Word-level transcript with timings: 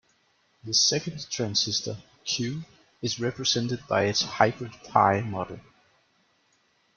The 0.63 0.73
second 0.73 1.27
transistor 1.29 1.95
"Q" 2.25 2.63
is 3.03 3.19
represented 3.19 3.83
by 3.87 4.05
its 4.05 4.23
hybrid-pi 4.23 5.21
model. 5.21 5.59